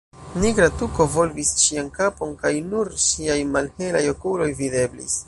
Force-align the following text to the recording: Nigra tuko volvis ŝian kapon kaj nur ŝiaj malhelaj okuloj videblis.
Nigra 0.43 0.69
tuko 0.77 1.05
volvis 1.15 1.51
ŝian 1.65 1.91
kapon 1.99 2.33
kaj 2.41 2.53
nur 2.71 2.91
ŝiaj 3.05 3.39
malhelaj 3.57 4.03
okuloj 4.15 4.53
videblis. 4.65 5.19